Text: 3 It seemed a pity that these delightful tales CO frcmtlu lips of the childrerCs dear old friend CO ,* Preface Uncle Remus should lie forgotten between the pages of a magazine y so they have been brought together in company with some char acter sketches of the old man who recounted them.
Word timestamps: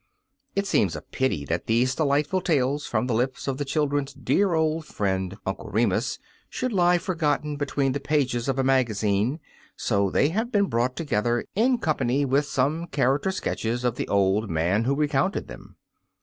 3 0.55 0.59
It 0.61 0.65
seemed 0.65 0.95
a 0.95 1.01
pity 1.03 1.45
that 1.45 1.67
these 1.67 1.93
delightful 1.93 2.41
tales 2.41 2.87
CO 2.87 2.97
frcmtlu 3.03 3.11
lips 3.15 3.47
of 3.47 3.59
the 3.59 3.63
childrerCs 3.65 4.15
dear 4.25 4.55
old 4.55 4.83
friend 4.87 5.29
CO 5.33 5.35
,* 5.33 5.35
Preface 5.35 5.41
Uncle 5.45 5.69
Remus 5.69 6.19
should 6.49 6.73
lie 6.73 6.97
forgotten 6.97 7.55
between 7.55 7.91
the 7.91 7.99
pages 7.99 8.47
of 8.47 8.57
a 8.57 8.63
magazine 8.63 9.33
y 9.33 9.39
so 9.75 10.09
they 10.09 10.29
have 10.29 10.51
been 10.51 10.65
brought 10.65 10.95
together 10.95 11.45
in 11.53 11.77
company 11.77 12.25
with 12.25 12.47
some 12.47 12.87
char 12.91 13.19
acter 13.19 13.31
sketches 13.31 13.83
of 13.83 13.95
the 13.97 14.07
old 14.07 14.49
man 14.49 14.85
who 14.85 14.95
recounted 14.95 15.47
them. 15.47 15.75